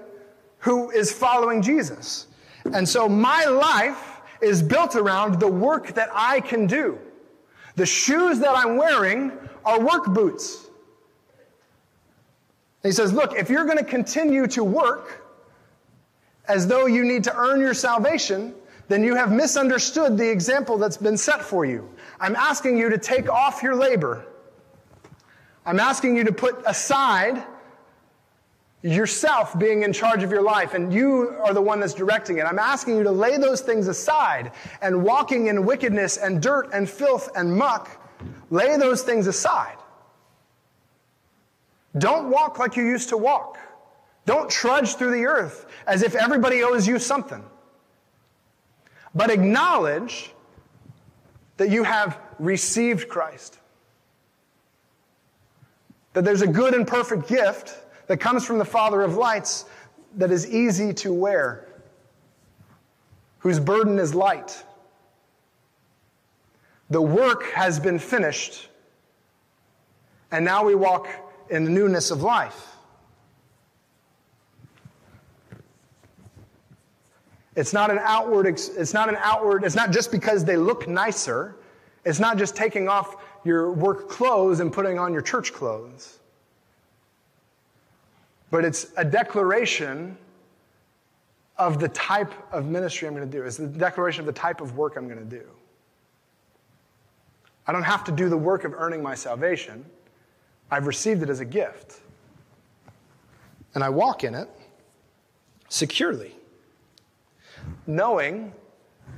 [0.59, 2.27] who is following Jesus.
[2.73, 6.99] And so my life is built around the work that I can do.
[7.75, 9.31] The shoes that I'm wearing
[9.65, 10.65] are work boots.
[12.83, 15.25] And he says, Look, if you're going to continue to work
[16.47, 18.53] as though you need to earn your salvation,
[18.87, 21.89] then you have misunderstood the example that's been set for you.
[22.19, 24.25] I'm asking you to take off your labor.
[25.65, 27.43] I'm asking you to put aside
[28.87, 32.45] yourself being in charge of your life and you are the one that's directing it.
[32.45, 36.89] I'm asking you to lay those things aside and walking in wickedness and dirt and
[36.89, 38.01] filth and muck,
[38.49, 39.77] lay those things aside.
[41.97, 43.57] Don't walk like you used to walk.
[44.25, 47.43] Don't trudge through the earth as if everybody owes you something.
[49.15, 50.31] But acknowledge
[51.57, 53.57] that you have received Christ.
[56.13, 59.65] That there's a good and perfect gift that comes from the Father of lights
[60.15, 61.67] that is easy to wear,
[63.39, 64.63] whose burden is light.
[66.89, 68.69] The work has been finished,
[70.31, 71.07] and now we walk
[71.49, 72.75] in the newness of life.
[77.55, 81.55] It's not an outward, it's not an outward, it's not just because they look nicer.
[82.05, 86.19] It's not just taking off your work clothes and putting on your church clothes.
[88.49, 90.17] But it's a declaration
[91.57, 93.43] of the type of ministry I'm going to do.
[93.43, 95.43] It's the declaration of the type of work I'm going to do.
[97.65, 99.85] I don't have to do the work of earning my salvation.
[100.71, 101.99] I've received it as a gift.
[103.75, 104.49] And I walk in it
[105.69, 106.33] securely
[107.85, 108.53] knowing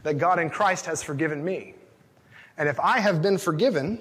[0.04, 1.76] that God in Christ has forgiven me.
[2.58, 4.00] And if I have been forgiven,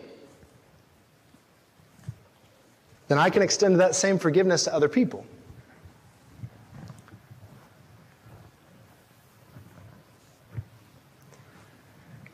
[3.09, 5.27] then I can extend that same forgiveness to other people.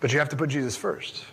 [0.00, 1.24] But you have to put Jesus first.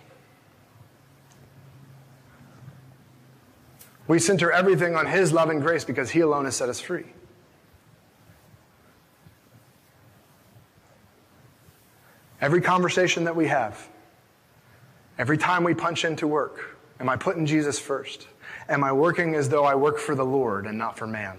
[4.08, 7.04] We center everything on His love and grace because He alone has set us free.
[12.40, 13.88] Every conversation that we have,
[15.18, 18.26] every time we punch into work, am I putting Jesus first?
[18.72, 21.38] Am I working as though I work for the Lord and not for man?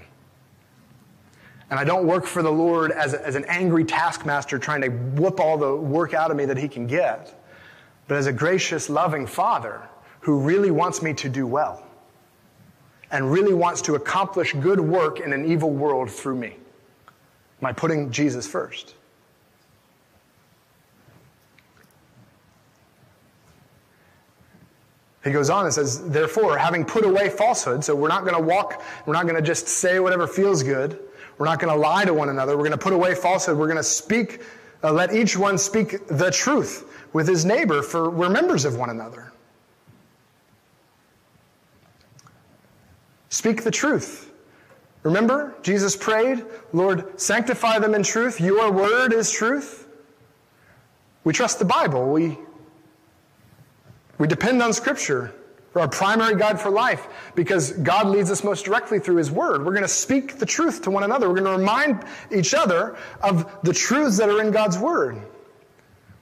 [1.72, 4.89] And I don't work for the Lord as, a, as an angry taskmaster trying to
[4.89, 7.34] whoop all the work out of me that he can get,
[8.08, 9.82] but as a gracious, loving Father
[10.19, 11.84] who really wants me to do well
[13.10, 16.56] and really wants to accomplish good work in an evil world through me.
[17.62, 18.93] Am I putting Jesus first?
[25.23, 28.41] He goes on and says, Therefore, having put away falsehood, so we're not going to
[28.41, 30.99] walk, we're not going to just say whatever feels good.
[31.38, 32.57] We're not going to lie to one another.
[32.57, 33.57] We're going to put away falsehood.
[33.57, 34.41] We're going to speak,
[34.83, 38.89] uh, let each one speak the truth with his neighbor, for we're members of one
[38.89, 39.31] another.
[43.29, 44.31] Speak the truth.
[45.03, 48.39] Remember, Jesus prayed, Lord, sanctify them in truth.
[48.39, 49.88] Your word is truth.
[51.23, 52.12] We trust the Bible.
[52.12, 52.38] We
[54.17, 55.34] we depend on Scripture
[55.71, 59.65] for our primary guide for life because God leads us most directly through His Word.
[59.65, 61.28] We're going to speak the truth to one another.
[61.28, 65.19] We're going to remind each other of the truths that are in God's Word.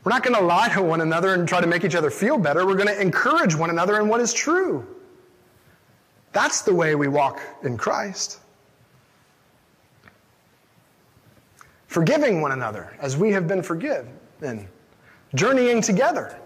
[0.04, 2.38] We're not going to lie to one another and try to make each other feel
[2.38, 2.66] better.
[2.66, 4.88] We're going to encourage one another in what is true.
[6.32, 8.40] That's the way we walk in Christ.
[11.88, 14.18] Forgiving one another as we have been forgiven.
[15.36, 16.40] Journeying together.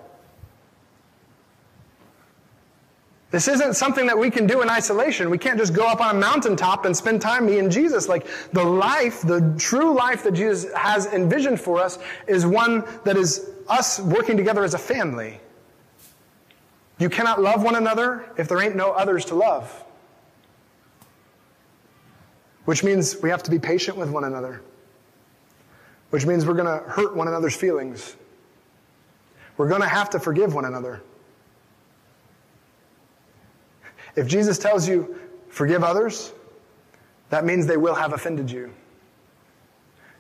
[3.36, 5.30] This isn't something that we can do in isolation.
[5.30, 8.08] We can't just go up on a mountaintop and spend time me and Jesus.
[8.08, 13.18] Like the life, the true life that Jesus has envisioned for us is one that
[13.18, 15.42] is us working together as a family.
[16.98, 19.84] You cannot love one another if there ain't no others to love.
[22.64, 24.62] Which means we have to be patient with one another.
[26.12, 28.16] Which means we're going to hurt one another's feelings.
[29.58, 31.02] We're going to have to forgive one another.
[34.16, 36.34] If Jesus tells you, forgive others,
[37.30, 38.72] that means they will have offended you.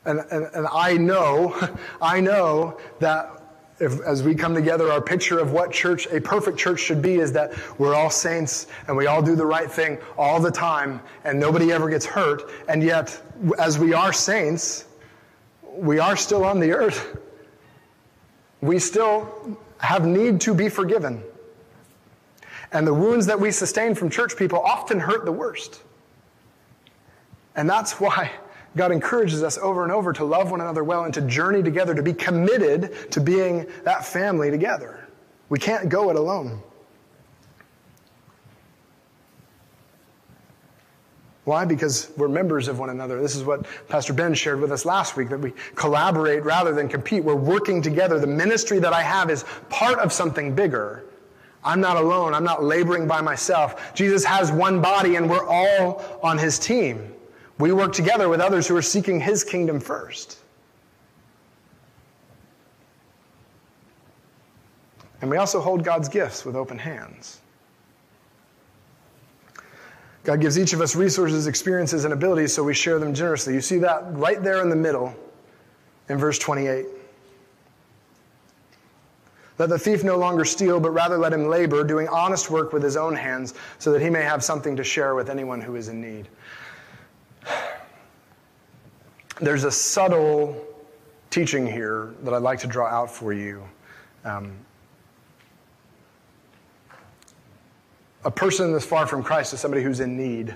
[0.06, 1.56] And, and, and I know,
[2.02, 3.42] I know that
[3.80, 7.16] if, as we come together, our picture of what church, a perfect church should be
[7.16, 11.02] is that we're all saints and we all do the right thing all the time
[11.26, 12.50] and nobody ever gets hurt.
[12.70, 13.22] And yet,
[13.60, 14.86] as we are saints,
[15.74, 17.18] we are still on the earth.
[18.62, 21.22] We still have need to be forgiven.
[22.72, 25.82] And the wounds that we sustain from church people often hurt the worst.
[27.56, 28.32] And that's why
[28.76, 31.96] God encourages us over and over to love one another well and to journey together,
[31.96, 35.08] to be committed to being that family together.
[35.50, 36.62] We can't go it alone.
[41.46, 41.64] Why?
[41.64, 43.22] Because we're members of one another.
[43.22, 46.90] This is what Pastor Ben shared with us last week that we collaborate rather than
[46.90, 47.24] compete.
[47.24, 48.20] We're working together.
[48.20, 51.06] The ministry that I have is part of something bigger.
[51.66, 52.34] I'm not alone.
[52.34, 53.94] I'm not laboring by myself.
[53.96, 57.12] Jesus has one body and we're all on his team.
[57.58, 60.38] We work together with others who are seeking his kingdom first.
[65.22, 67.40] And we also hold God's gifts with open hands.
[70.24, 73.54] God gives each of us resources, experiences, and abilities, so we share them generously.
[73.54, 75.16] You see that right there in the middle
[76.10, 76.86] in verse 28.
[79.58, 82.84] Let the thief no longer steal, but rather let him labor, doing honest work with
[82.84, 85.88] his own hands, so that he may have something to share with anyone who is
[85.88, 86.28] in need.
[89.40, 90.66] There's a subtle
[91.30, 93.64] teaching here that I'd like to draw out for you.
[94.24, 94.54] Um,
[98.24, 100.56] a person that's far from Christ is somebody who's in need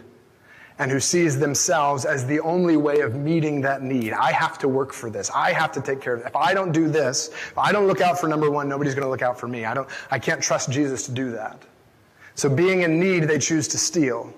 [0.80, 4.14] and who sees themselves as the only way of meeting that need.
[4.14, 5.30] I have to work for this.
[5.30, 6.28] I have to take care of it.
[6.28, 9.06] If I don't do this, if I don't look out for number one, nobody's going
[9.06, 9.66] to look out for me.
[9.66, 11.62] I don't, I can't trust Jesus to do that.
[12.36, 14.34] So being in need, they choose to steal.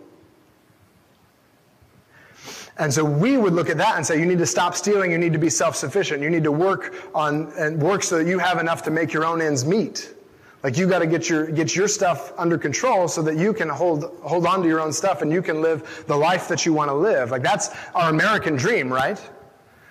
[2.78, 5.12] And so we would look at that and say, you need to stop stealing.
[5.12, 6.24] You need to be self-sufficient.
[6.24, 9.26] You need to work on and work so that you have enough to make your
[9.26, 10.12] own ends meet.
[10.64, 13.68] Like you got to get your get your stuff under control so that you can
[13.70, 16.74] hold hold on to your own stuff and you can live the life that you
[16.74, 17.32] want to live.
[17.32, 19.20] Like that's our American dream, right?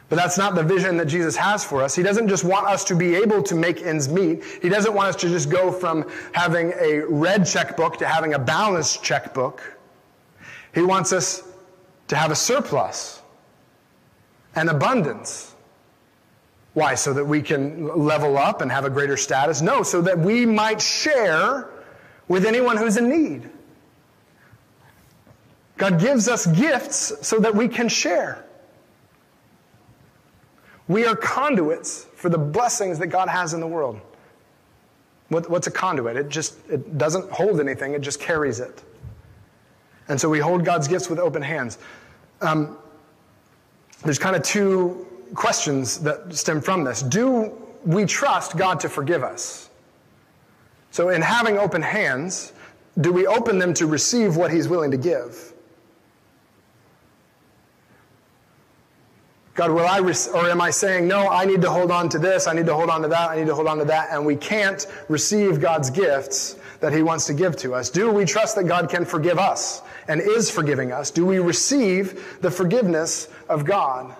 [0.09, 1.95] But that's not the vision that Jesus has for us.
[1.95, 4.43] He doesn't just want us to be able to make ends meet.
[4.61, 8.39] He doesn't want us to just go from having a red checkbook to having a
[8.39, 9.79] balanced checkbook.
[10.75, 11.45] He wants us
[12.09, 13.23] to have a surplus
[14.57, 15.50] and abundance.
[16.75, 16.95] Why?
[16.95, 19.61] So that we can level up and have a greater status?
[19.61, 21.69] No, so that we might share
[22.29, 23.51] with anyone who's in need.
[25.77, 28.45] God gives us gifts so that we can share.
[30.87, 34.01] We are conduits for the blessings that God has in the world.
[35.29, 36.17] What, what's a conduit?
[36.17, 38.83] It just it doesn't hold anything, it just carries it.
[40.09, 41.79] And so we hold God's gifts with open hands.
[42.41, 42.77] Um,
[44.05, 47.03] there's kind of two questions that stem from this.
[47.03, 47.53] Do
[47.85, 49.71] we trust God to forgive us?
[50.91, 52.53] So, in having open hands,
[53.01, 55.53] do we open them to receive what He's willing to give?
[59.55, 62.47] God, will I, or am I saying, no, I need to hold on to this,
[62.47, 64.25] I need to hold on to that, I need to hold on to that, and
[64.25, 67.91] we can't receive God's gifts that He wants to give to us?
[67.91, 71.11] Do we trust that God can forgive us and is forgiving us?
[71.11, 74.17] Do we receive the forgiveness of God?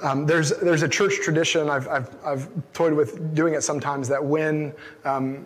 [0.00, 4.24] Um, there's, there's a church tradition, I've, I've, I've toyed with doing it sometimes, that
[4.24, 4.72] when,
[5.04, 5.44] um,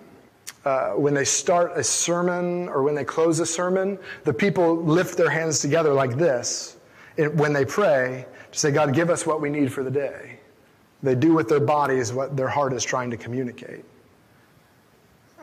[0.65, 5.17] uh, when they start a sermon or when they close a sermon, the people lift
[5.17, 6.77] their hands together like this
[7.17, 10.39] when they pray to say, God, give us what we need for the day.
[11.03, 13.85] They do with their bodies what their heart is trying to communicate.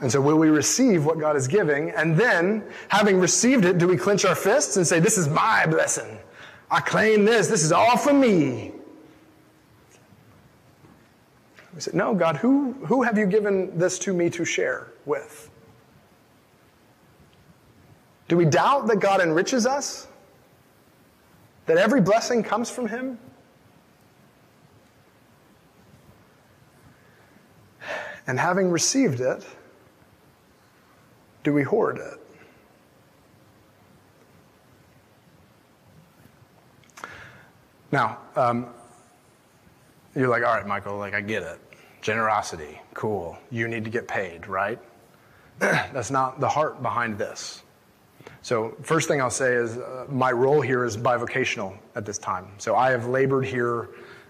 [0.01, 1.89] And so, will we receive what God is giving?
[1.91, 5.65] And then, having received it, do we clench our fists and say, This is my
[5.65, 6.17] blessing?
[6.71, 7.47] I claim this.
[7.47, 8.71] This is all for me.
[11.73, 15.49] We said, No, God, who, who have you given this to me to share with?
[18.27, 20.07] Do we doubt that God enriches us?
[21.65, 23.19] That every blessing comes from Him?
[28.27, 29.43] And having received it,
[31.43, 32.19] do we hoard it?
[37.91, 38.67] Now, um,
[40.15, 41.59] you're like, all right, Michael, like, I get it.
[42.01, 43.37] Generosity, cool.
[43.51, 44.79] You need to get paid, right?
[45.59, 47.63] That's not the heart behind this.
[48.41, 52.47] So, first thing I'll say is uh, my role here is bivocational at this time.
[52.57, 53.89] So, I have labored here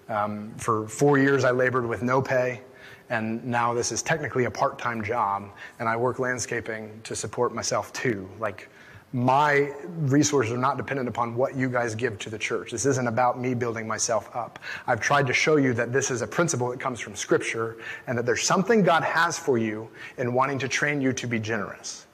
[0.09, 1.43] um, for four years.
[1.43, 2.61] I labored with no pay,
[3.09, 7.53] and now this is technically a part time job, and I work landscaping to support
[7.53, 8.27] myself too.
[8.39, 8.69] Like,
[9.11, 12.71] my resources are not dependent upon what you guys give to the church.
[12.71, 14.59] This isn't about me building myself up.
[14.85, 18.17] I've tried to show you that this is a principle that comes from Scripture and
[18.17, 22.05] that there's something God has for you in wanting to train you to be generous.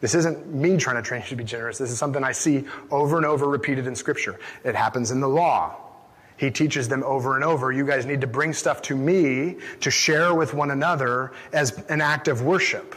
[0.00, 1.78] This isn't me trying to train you to be generous.
[1.78, 4.40] This is something I see over and over repeated in Scripture.
[4.64, 5.76] It happens in the law.
[6.38, 7.70] He teaches them over and over.
[7.70, 12.00] You guys need to bring stuff to me to share with one another as an
[12.00, 12.96] act of worship.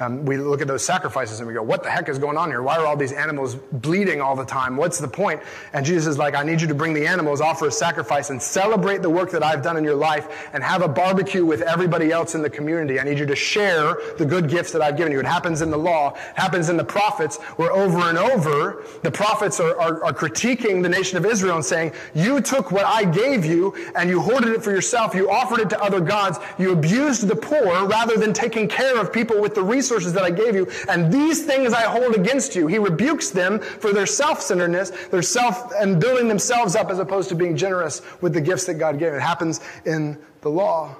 [0.00, 2.48] Um, we look at those sacrifices and we go, what the heck is going on
[2.48, 2.60] here?
[2.60, 4.76] Why are all these animals bleeding all the time?
[4.76, 5.40] What's the point?
[5.74, 8.42] And Jesus is like, I need you to bring the animals, offer a sacrifice, and
[8.42, 12.10] celebrate the work that I've done in your life and have a barbecue with everybody
[12.10, 12.98] else in the community.
[12.98, 15.20] I need you to share the good gifts that I've given you.
[15.20, 19.10] It happens in the law, it happens in the prophets, where over and over the
[19.10, 23.04] prophets are, are, are critiquing the nation of Israel and saying, You took what I
[23.04, 25.14] gave you and you hoarded it for yourself.
[25.14, 26.38] You offered it to other gods.
[26.58, 30.24] You abused the poor rather than taking care of people with the resources resources that
[30.24, 32.66] I gave you, and these things I hold against you.
[32.66, 37.34] He rebukes them for their self-centeredness, their self and building themselves up as opposed to
[37.34, 39.12] being generous with the gifts that God gave.
[39.12, 40.96] It happens in the law.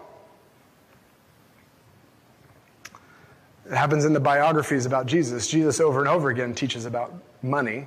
[3.64, 5.47] It happens in the biographies about Jesus.
[5.47, 7.86] Jesus over and over again teaches about money,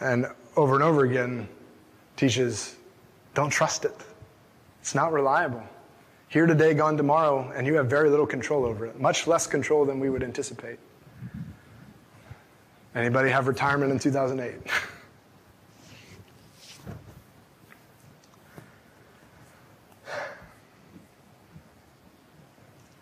[0.00, 0.26] and
[0.56, 1.48] over and over again
[2.16, 2.76] teaches
[3.34, 3.94] don't trust it.
[4.80, 5.62] It's not reliable.
[6.30, 9.86] Here today, gone tomorrow, and you have very little control over it, much less control
[9.86, 10.78] than we would anticipate.
[12.94, 14.60] Anybody have retirement in 2008?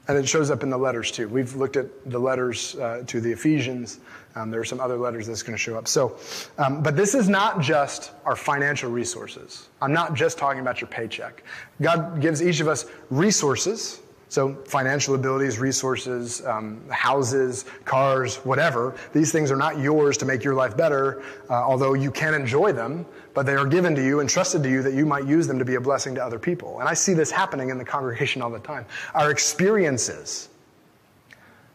[0.09, 1.27] And it shows up in the letters too.
[1.27, 3.99] We've looked at the letters uh, to the Ephesians.
[4.37, 5.89] Um, there are some other letters that's going to show up.
[5.89, 6.19] So,
[6.59, 9.69] um, but this is not just our financial resources.
[9.83, 11.43] I'm not just talking about your paycheck.
[11.83, 19.31] God gives each of us resources so, financial abilities, resources, um, houses, cars, whatever, these
[19.31, 23.07] things are not yours to make your life better, uh, although you can enjoy them,
[23.35, 25.61] but they are given to you and trusted to you that you might use them
[25.61, 26.81] to be a blessing to other people.
[26.81, 28.85] And I see this happening in the congregation all the time.
[29.15, 30.49] Our experiences,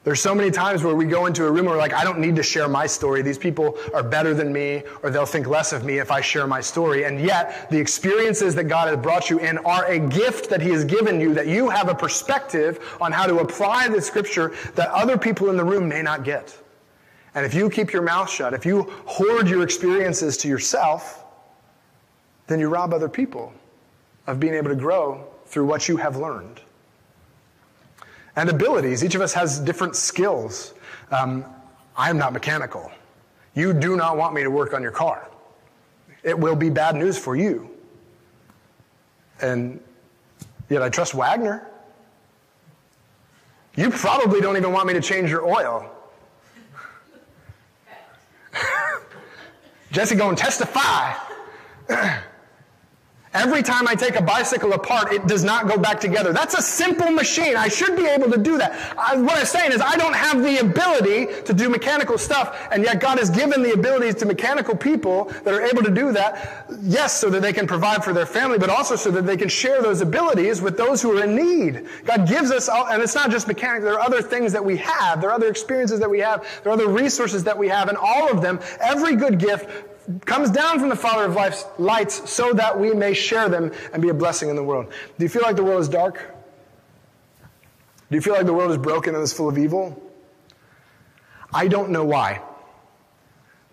[0.04, 2.18] there's so many times where we go into a room where we're like, I don't
[2.18, 3.22] need to share my story.
[3.22, 6.48] These people are better than me, or they'll think less of me if I share
[6.48, 7.04] my story.
[7.04, 10.72] And yet, the experiences that God has brought you in are a gift that He
[10.72, 14.90] has given you, that you have a perspective on how to apply the scripture that
[14.90, 16.58] other people in the room may not get.
[17.36, 21.26] And if you keep your mouth shut, if you hoard your experiences to yourself,
[22.48, 23.54] then you rob other people
[24.26, 26.60] of being able to grow through what you have learned
[28.36, 29.04] and abilities.
[29.04, 30.74] Each of us has different skills.
[31.12, 31.46] Um,
[31.98, 32.92] I'm not mechanical.
[33.54, 35.30] You do not want me to work on your car.
[36.24, 37.70] It will be bad news for you.
[39.42, 39.82] And
[40.70, 41.68] yet I trust Wagner.
[43.76, 45.90] You probably don't even want me to change your oil.
[49.92, 51.14] Jesse, go and testify.
[53.34, 56.34] Every time I take a bicycle apart, it does not go back together.
[56.34, 57.56] That's a simple machine.
[57.56, 58.74] I should be able to do that.
[58.98, 62.84] I, what I'm saying is I don't have the ability to do mechanical stuff, and
[62.84, 66.66] yet God has given the abilities to mechanical people that are able to do that,
[66.82, 69.48] yes, so that they can provide for their family, but also so that they can
[69.48, 71.88] share those abilities with those who are in need.
[72.04, 74.76] God gives us, all, and it's not just mechanical, there are other things that we
[74.76, 77.88] have, there are other experiences that we have, there are other resources that we have,
[77.88, 79.70] and all of them, every good gift
[80.26, 84.02] comes down from the Father of life's lights so that we may share them and
[84.02, 84.92] be a blessing in the world.
[85.18, 86.34] Do you feel like the world is dark?
[88.10, 90.02] Do you feel like the world is broken and is full of evil?
[91.54, 92.42] I don't know why.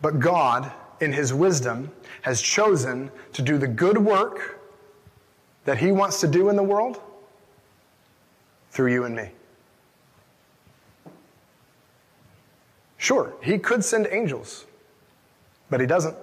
[0.00, 0.70] But God,
[1.00, 1.90] in His wisdom,
[2.22, 4.60] has chosen to do the good work
[5.64, 7.00] that He wants to do in the world
[8.70, 9.30] through you and me.
[12.96, 14.66] Sure, He could send angels,
[15.70, 16.16] but He doesn't.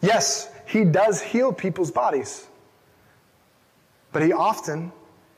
[0.00, 2.46] Yes, he does heal people's bodies,
[4.12, 4.92] but he often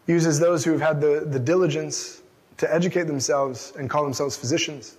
[0.06, 2.22] uses those who have had the, the diligence
[2.56, 4.96] to educate themselves and call themselves physicians.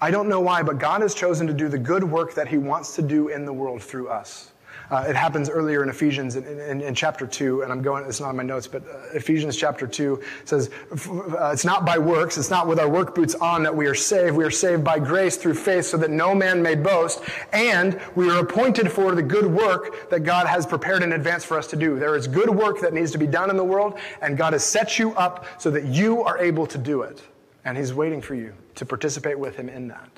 [0.00, 2.56] I don't know why, but God has chosen to do the good work that He
[2.56, 4.52] wants to do in the world through us.
[4.90, 8.20] Uh, it happens earlier in Ephesians in, in, in, chapter 2, and I'm going, it's
[8.20, 12.38] not in my notes, but uh, Ephesians chapter 2 says, uh, It's not by works,
[12.38, 14.34] it's not with our work boots on that we are saved.
[14.34, 17.22] We are saved by grace through faith so that no man may boast,
[17.52, 21.58] and we are appointed for the good work that God has prepared in advance for
[21.58, 21.98] us to do.
[21.98, 24.64] There is good work that needs to be done in the world, and God has
[24.64, 27.22] set you up so that you are able to do it.
[27.66, 30.08] And He's waiting for you to participate with Him in that.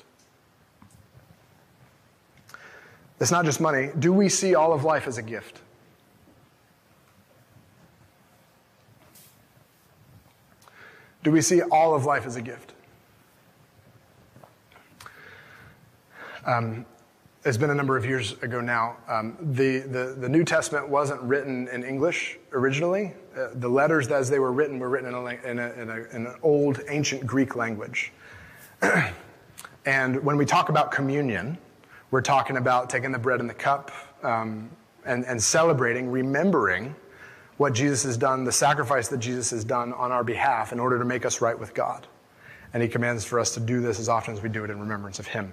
[3.21, 3.91] It's not just money.
[3.99, 5.61] Do we see all of life as a gift?
[11.23, 12.73] Do we see all of life as a gift?
[16.47, 16.83] Um,
[17.45, 18.97] it's been a number of years ago now.
[19.07, 23.13] Um, the, the, the, New Testament wasn't written in English originally.
[23.37, 25.95] Uh, the letters, as they were written, were written in, a, in, a, in, a,
[26.15, 28.11] in an old ancient Greek language.
[29.85, 31.59] and when we talk about communion,
[32.11, 33.91] we're talking about taking the bread and the cup
[34.21, 34.69] um,
[35.05, 36.95] and, and celebrating, remembering
[37.57, 40.99] what Jesus has done, the sacrifice that Jesus has done on our behalf in order
[40.99, 42.07] to make us right with God.
[42.73, 44.79] And he commands for us to do this as often as we do it in
[44.79, 45.51] remembrance of him.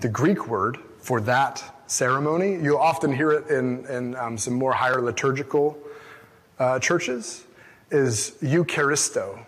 [0.00, 4.72] The Greek word for that ceremony, you'll often hear it in, in um, some more
[4.72, 5.78] higher liturgical
[6.58, 7.44] uh, churches,
[7.90, 9.44] is Eucharisto.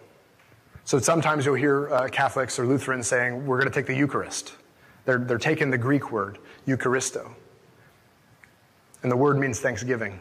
[0.84, 4.52] So sometimes you'll hear uh, Catholics or Lutherans saying, we're going to take the Eucharist.
[5.04, 7.30] They're, they're taking the Greek word, Eucharisto.
[9.02, 10.18] And the word means thanksgiving.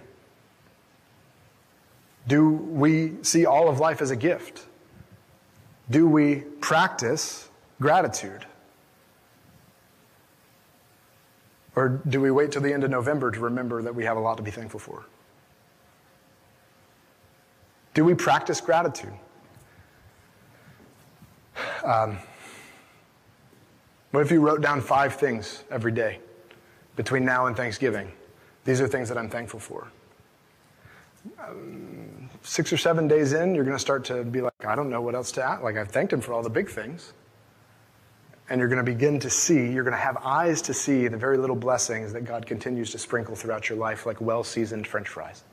[2.28, 4.66] Do we see all of life as a gift?
[5.90, 8.46] Do we practice gratitude?
[11.76, 14.20] Or do we wait till the end of November to remember that we have a
[14.20, 15.06] lot to be thankful for?
[17.94, 19.14] Do we practice gratitude?
[21.84, 22.18] Um,
[24.12, 26.20] what if you wrote down five things every day
[26.96, 28.12] between now and Thanksgiving?
[28.64, 29.88] These are things that I'm thankful for.
[31.40, 34.90] Um, six or seven days in, you're going to start to be like, I don't
[34.90, 35.62] know what else to add.
[35.62, 37.14] Like, I've thanked him for all the big things.
[38.48, 41.18] And you're going to begin to see, you're going to have eyes to see the
[41.18, 45.08] very little blessings that God continues to sprinkle throughout your life like well seasoned french
[45.08, 45.44] fries.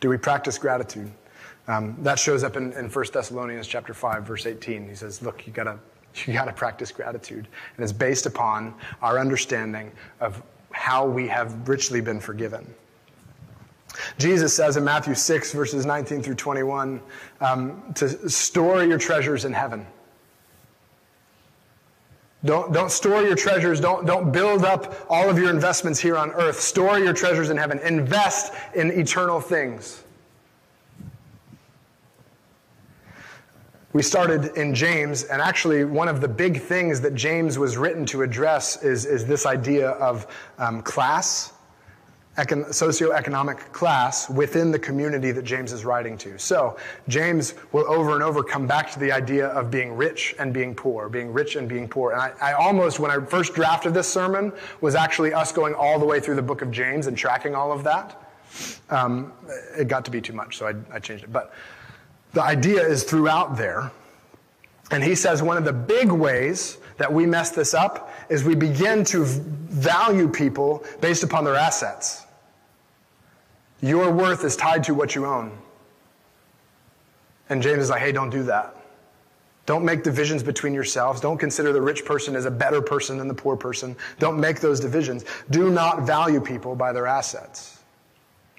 [0.00, 1.10] Do we practice gratitude?
[1.66, 4.88] Um, that shows up in, in 1 Thessalonians chapter 5, verse 18.
[4.88, 5.78] He says, look, you gotta,
[6.26, 7.48] you gotta practice gratitude.
[7.76, 12.72] And it's based upon our understanding of how we have richly been forgiven.
[14.18, 17.00] Jesus says in Matthew 6, verses 19 through 21,
[17.40, 19.86] um, to store your treasures in heaven.
[22.44, 23.80] Don't, don't store your treasures.
[23.80, 26.60] Don't, don't build up all of your investments here on earth.
[26.60, 27.78] Store your treasures in heaven.
[27.78, 30.03] Invest in eternal things.
[33.94, 38.04] We started in James, and actually, one of the big things that James was written
[38.06, 40.26] to address is, is this idea of
[40.58, 41.52] um, class,
[42.36, 46.36] econ- socioeconomic class within the community that James is writing to.
[46.40, 46.76] So,
[47.06, 50.74] James will over and over come back to the idea of being rich and being
[50.74, 52.10] poor, being rich and being poor.
[52.10, 56.00] And I, I almost, when I first drafted this sermon, was actually us going all
[56.00, 58.20] the way through the book of James and tracking all of that.
[58.90, 59.32] Um,
[59.78, 61.32] it got to be too much, so I, I changed it.
[61.32, 61.54] But
[62.34, 63.90] the idea is throughout there.
[64.90, 68.54] And he says one of the big ways that we mess this up is we
[68.54, 72.26] begin to value people based upon their assets.
[73.80, 75.56] Your worth is tied to what you own.
[77.48, 78.76] And James is like, hey, don't do that.
[79.66, 81.20] Don't make divisions between yourselves.
[81.20, 83.96] Don't consider the rich person as a better person than the poor person.
[84.18, 85.24] Don't make those divisions.
[85.50, 87.73] Do not value people by their assets.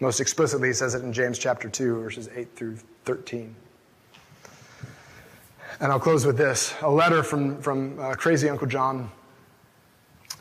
[0.02, 3.56] Most explicitly, he says it in James chapter 2, verses 8 through 13.
[5.80, 9.10] And I'll close with this a letter from, from uh, Crazy Uncle John.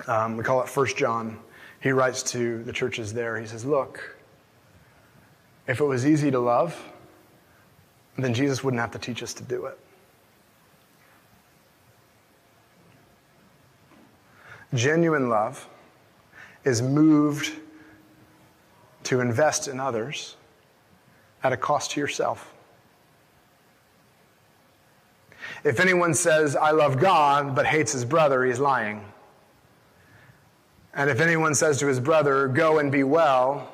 [0.08, 1.38] Um, we call it First John.
[1.80, 3.38] He writes to the churches there.
[3.38, 4.16] He says, Look,
[5.68, 6.76] if it was easy to love,
[8.18, 9.78] then Jesus wouldn't have to teach us to do it.
[14.72, 15.68] Genuine love
[16.64, 17.52] is moved
[19.04, 20.36] to invest in others
[21.42, 22.52] at a cost to yourself.
[25.62, 29.04] If anyone says, I love God, but hates his brother, he's lying.
[30.94, 33.72] And if anyone says to his brother, Go and be well,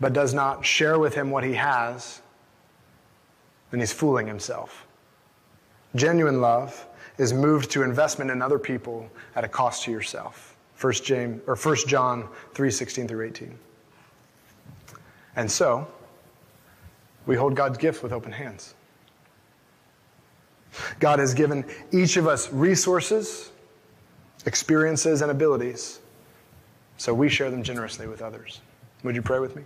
[0.00, 2.20] but does not share with him what he has,
[3.70, 4.86] then he's fooling himself.
[5.94, 6.86] Genuine love
[7.18, 10.56] is moved to investment in other people at a cost to yourself.
[10.80, 13.58] 1 James or 1 John 3:16 through 18.
[15.36, 15.86] And so,
[17.26, 18.74] we hold God's gift with open hands.
[20.98, 23.50] God has given each of us resources,
[24.46, 26.00] experiences, and abilities,
[26.96, 28.60] so we share them generously with others.
[29.02, 29.62] Would you pray with me?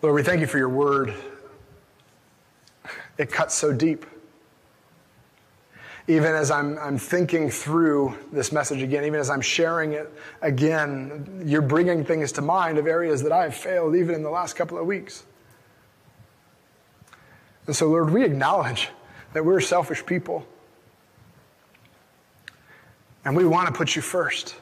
[0.00, 1.12] Lord, we thank you for your word.
[3.18, 4.06] It cuts so deep
[6.08, 10.10] even as I'm, I'm thinking through this message again, even as I'm sharing it
[10.40, 14.56] again, you're bringing things to mind of areas that I've failed even in the last
[14.56, 15.24] couple of weeks.
[17.66, 18.88] And so, Lord, we acknowledge
[19.34, 20.46] that we're selfish people.
[23.26, 24.56] And we want to put you first.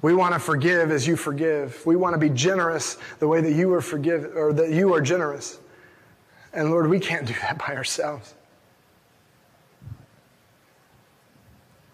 [0.00, 1.84] We want to forgive as you forgive.
[1.84, 5.02] We want to be generous the way that you are forgive or that you are
[5.02, 5.58] generous.
[6.52, 8.34] And Lord, we can't do that by ourselves.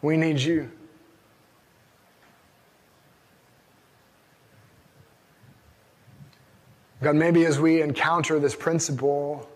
[0.03, 0.71] We need you.
[7.03, 9.49] God, maybe as we encounter this principle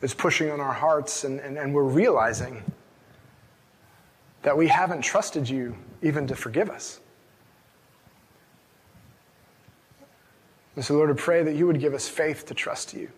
[0.00, 2.62] that's pushing on our hearts and, and, and we're realizing
[4.42, 7.00] that we haven't trusted you even to forgive us.
[10.76, 13.08] And so, Lord, I pray that you would give us faith to trust you,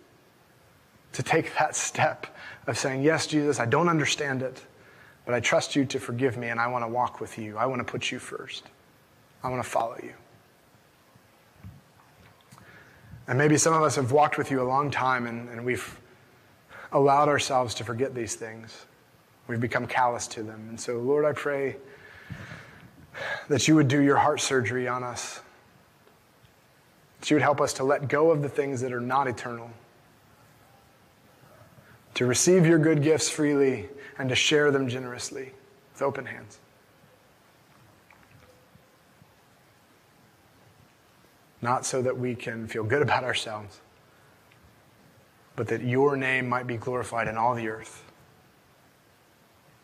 [1.17, 2.27] to take that step
[2.67, 4.63] of saying, Yes, Jesus, I don't understand it.
[5.25, 7.57] But I trust you to forgive me, and I want to walk with you.
[7.57, 8.65] I want to put you first.
[9.43, 10.13] I want to follow you.
[13.27, 15.99] And maybe some of us have walked with you a long time, and, and we've
[16.91, 18.85] allowed ourselves to forget these things.
[19.47, 20.67] We've become callous to them.
[20.69, 21.77] And so, Lord, I pray
[23.49, 25.41] that you would do your heart surgery on us,
[27.19, 29.71] that you would help us to let go of the things that are not eternal,
[32.17, 33.87] to receive your good gifts freely,
[34.17, 35.51] and to share them generously
[35.93, 36.57] with open hands.
[41.61, 43.81] Not so that we can feel good about ourselves,
[45.55, 48.03] but that your name might be glorified in all the earth.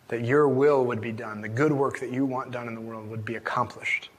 [0.07, 2.81] That your will would be done, the good work that you want done in the
[2.81, 4.09] world would be accomplished,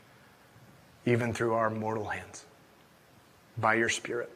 [1.05, 2.45] even through our mortal hands,
[3.59, 4.31] by your Spirit.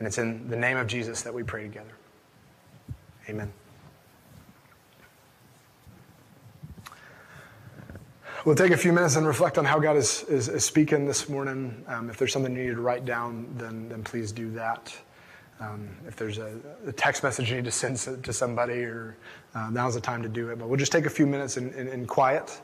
[0.00, 1.94] And it's in the name of Jesus that we pray together.
[3.28, 3.52] Amen.
[8.44, 11.30] We'll take a few minutes and reflect on how God is, is, is speaking this
[11.30, 11.82] morning.
[11.88, 14.94] Um, if there's something you need to write down, then, then please do that.
[15.60, 19.16] Um, if there's a, a, text message you need to send to somebody, or
[19.54, 20.58] uh, now's the time to do it.
[20.58, 22.60] But we'll just take a few minutes in, in, in quiet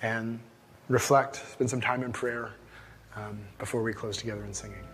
[0.00, 0.40] and
[0.88, 2.52] reflect, spend some time in prayer
[3.14, 4.84] um, before we close together in singing.